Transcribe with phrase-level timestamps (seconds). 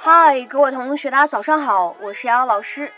[0.00, 2.92] 嗨，各位同学，大家早上好，我是瑶瑶老师，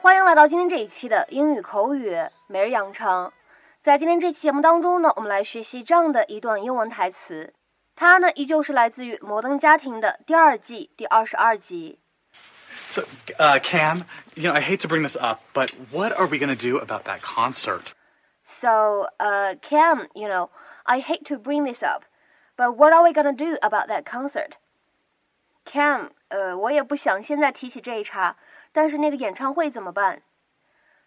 [0.00, 3.32] 欢迎来到今天这一期的英语口语每日养成。
[3.80, 7.52] 在今天这期节目当中呢，我们来学习这样的一段英文台词，
[7.96, 11.98] 它呢依旧是来自于《摩登家庭》的第二季第二十二集。
[12.88, 13.02] So,
[13.38, 14.02] uh, Cam,
[14.34, 16.78] you know, I hate to bring this up, but what are we going to do
[16.78, 17.92] about that concert?
[18.44, 20.50] So, uh, Cam, you know,
[20.84, 22.02] I hate to bring this up,
[22.56, 24.58] but what are we gonna do about that concert?
[25.64, 28.36] Cam， 呃，我也不想现在提起这一茬，
[28.72, 30.22] 但是那个演唱会怎么办？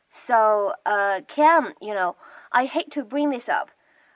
[0.09, 2.15] So, uh, Cam, you know,
[2.49, 3.71] I hate to bring this up,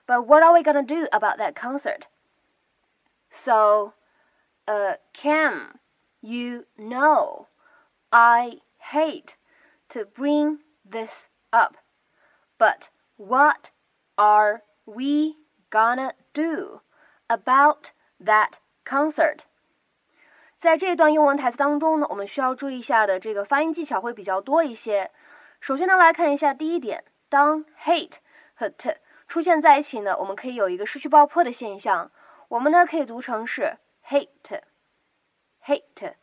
[0.06, 2.04] but what are we gonna do about that concert?
[3.32, 3.94] So,
[4.66, 5.80] uh, Cam,
[6.22, 7.48] you know,
[8.12, 9.36] I hate
[9.90, 11.76] to bring this up,
[12.58, 13.72] but what
[14.16, 15.38] are we
[15.70, 16.82] gonna do
[17.28, 19.46] about that concert?
[20.65, 25.11] 在这一段英文台词当中呢，我们需要注意一下的这个发音技巧会比较多一些。
[25.61, 28.15] 首先呢，来看一下第一点，当 hate
[28.55, 28.97] 和 t
[29.29, 32.11] 出现在一起呢，我们可以有一个失去爆破的现象。
[32.49, 33.77] 我们呢可以读成是
[34.09, 36.15] hate，hate。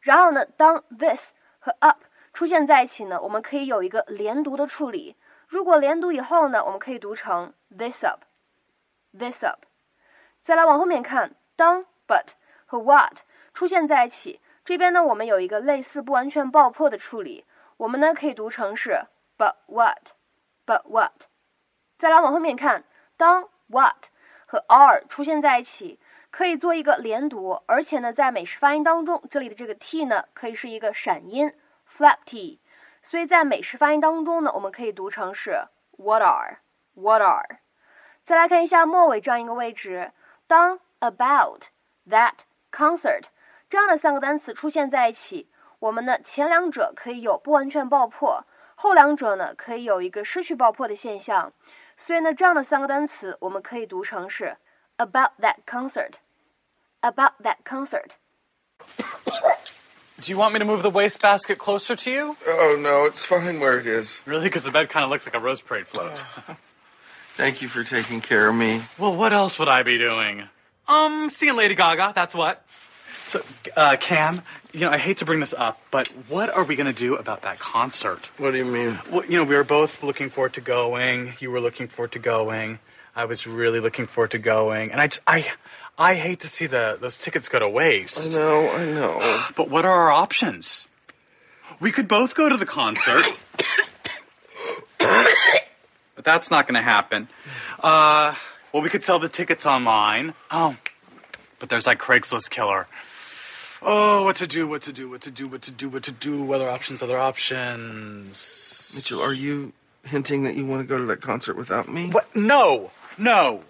[0.00, 2.02] 然后呢，当 this 和 up
[2.32, 5.14] 出现在一起呢，我们可以有一个连读的处理。
[5.46, 9.60] 如果连读以后呢，我们可以读成 this up，this up。
[10.42, 12.30] 再来往后面看，当 but
[12.64, 13.20] 和 what
[13.56, 17.46] 出现在一起，这边呢我们有一个类似不完全爆破的处理，
[17.78, 19.06] 我们呢可以读成是
[19.38, 21.22] but what，but what。
[21.96, 22.84] 再来往后面看，
[23.16, 24.08] 当 what
[24.44, 25.98] 和 are 出现在一起，
[26.30, 31.50] 可以做一个连读，而且呢在美式发音当中，这里的这个 t 呢可以是一个闪音
[31.90, 32.60] flap t。
[33.00, 36.58] 所以在美式发音当中呢，我们可以读成是 what are
[36.92, 37.60] what are。
[38.22, 40.12] 再来看一下末尾这样一个位置，
[40.46, 41.68] 当 about
[42.06, 42.40] that
[42.70, 43.28] concert
[43.75, 45.47] 这样的三个单词出现在一起，
[45.79, 48.45] 我们呢前两者可以有不完全爆破，
[48.75, 51.51] 后两者呢可以有一个失去爆破的现象。
[51.97, 54.57] 所以呢，这样的三个单词我们可以读成是
[54.97, 56.13] about that concert
[57.01, 58.11] about that concert。
[60.19, 62.37] Do you want me to move the wastebasket closer to you?
[62.47, 64.21] Oh, no, it's fine where it is.
[64.25, 64.49] Really?
[64.49, 66.23] Because the bed kind of looks like a Rose Parade float.
[67.35, 68.83] Thank you for taking care of me.
[68.99, 70.47] well, what else would I be doing?
[70.87, 72.63] Um, seeing Lady Gaga, that's what.
[73.26, 73.42] So,
[73.76, 74.40] uh, Cam,
[74.72, 77.16] you know, I hate to bring this up, but what are we going to do
[77.16, 78.30] about that concert?
[78.38, 79.00] What do you mean?
[79.10, 81.32] Well, you know, we were both looking forward to going.
[81.40, 82.78] You were looking forward to going.
[83.16, 85.44] I was really looking forward to going, and I just, I,
[85.98, 88.30] I hate to see the those tickets go to waste.
[88.30, 89.42] I know, I know.
[89.56, 90.86] But what are our options?
[91.80, 93.24] We could both go to the concert.
[94.98, 97.28] but that's not going to happen.
[97.82, 98.34] Uh,
[98.72, 100.34] well, we could sell the tickets online.
[100.52, 100.76] Oh,
[101.58, 102.86] but there's that Craigslist killer.
[103.82, 106.12] Oh, what to do, what to do, what to do, what to do, what to
[106.12, 108.92] do, other options, other options.
[108.96, 109.72] Mitchell, are you
[110.04, 112.08] hinting that you want to go to that concert without me?
[112.08, 112.34] What?
[112.34, 113.62] No, no.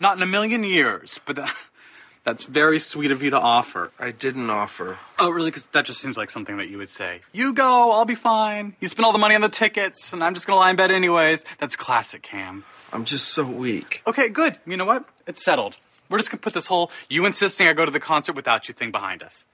[0.00, 1.54] Not in a million years, but that,
[2.24, 3.90] that's very sweet of you to offer.
[3.98, 4.98] I didn't offer.
[5.18, 5.50] Oh, really?
[5.50, 7.20] Because that just seems like something that you would say.
[7.32, 8.74] You go, I'll be fine.
[8.80, 10.90] You spend all the money on the tickets, and I'm just gonna lie in bed
[10.90, 11.44] anyways.
[11.58, 12.64] That's classic, Cam.
[12.92, 14.02] I'm just so weak.
[14.06, 14.58] Okay, good.
[14.66, 15.04] You know what?
[15.26, 15.76] It's settled.
[16.09, 18.73] We're just gonna put this whole you insisting I go to the concert without you
[18.73, 19.45] thing behind us.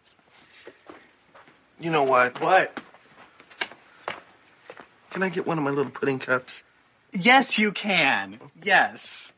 [1.80, 2.40] You know what?
[2.40, 2.80] What?
[5.10, 6.64] Can I get one of my little pudding cups?
[7.12, 8.40] Yes, you can.
[8.64, 9.34] Yes.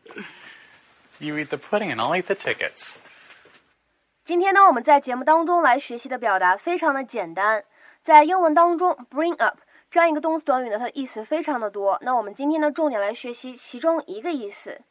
[1.20, 2.98] You eat the pudding, and I'll eat the tickets.
[4.24, 7.64] 今天呢，我们在节目当中来学习的表达非常的简单，
[8.02, 11.98] 在英文当中，bring up 这样一个动词短语呢，它的意思非常的多。
[12.02, 14.82] 那我们今天呢，重点来学习其中一个意思，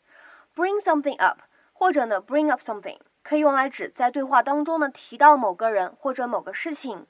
[0.55, 1.41] bring something up，
[1.79, 7.07] 或者呢，bring up something，可以用来指在对话当中呢提到某个人或者某个事情，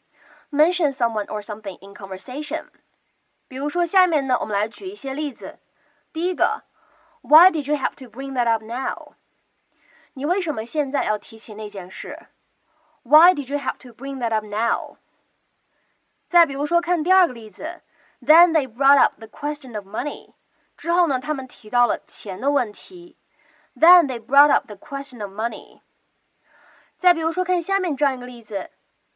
[0.50, 2.66] mention someone or something in conversation。
[3.47, 5.59] 比如说下面呢，我们来举一些例子。
[6.12, 6.65] 第一个，
[7.22, 9.14] Why did you have to bring that up now？
[10.14, 12.29] 你为什么现在要提起那件事？
[13.02, 14.96] Why did you have to bring that up now？
[16.29, 17.82] 再比如说，看第二个例子，
[18.20, 20.32] Then they brought up the question of money。
[20.76, 23.19] 之后呢，他们提到了钱的问题。
[23.79, 25.81] Then they brought up the question of money。
[26.96, 28.70] 再比如说，看下面这样一个例子，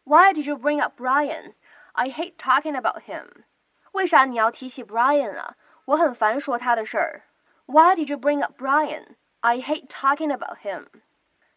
[0.05, 1.55] Why did you bring up Brian?
[1.93, 3.45] I hate talking about him。
[3.93, 5.57] 为啥你要提起 Brian 啊？
[5.87, 7.23] 我很烦说他的事儿。
[7.67, 9.17] Why did you bring up Brian?
[9.41, 10.87] I hate talking about him.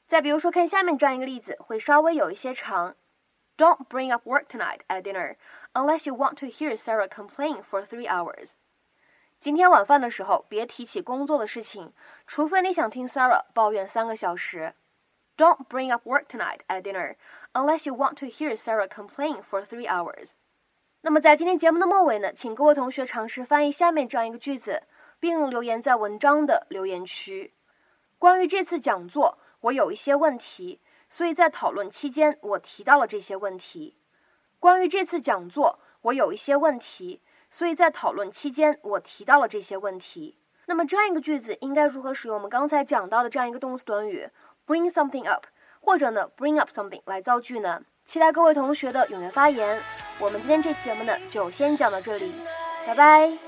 [0.08, 2.96] 再比如说，看下面这样一个例子，会稍微有一些长。
[3.58, 5.36] Don't bring up work tonight at dinner
[5.74, 8.52] unless you want to hear Sarah complain for three hours.
[9.39, 11.93] 今天晚饭的时候，别提起工作的事情，
[12.27, 14.75] 除非你想听 Sarah 抱怨三个小时。
[15.37, 17.17] Don't bring up work tonight at dinner
[17.53, 20.31] unless you want to hear Sarah complain for three hours.
[21.03, 24.83] 那么在今天节目的末尾呢，请各位同学尝试翻译下面这样一个句子，
[25.21, 27.55] 并留言在文章的留言区。
[28.19, 30.81] 关于这次讲座，我有一些问题，
[31.11, 33.99] 所以在讨论期间我提到了这些问题。
[34.59, 37.21] 关于这次讲座，我有一些问题，
[37.57, 40.37] 所以在讨论期间我提到了这些问题。
[40.67, 44.29] 那么这样一个句子应该如何使用我们刚才讲到的这样一个动词短语
[44.67, 45.47] bring something up，
[45.81, 47.81] 或者呢 bring up something 来造句呢？
[48.05, 49.81] 期待各位同学的踊跃发言。
[50.19, 52.31] 我们今天这期节目呢就先讲到这里，
[52.87, 53.46] 拜拜。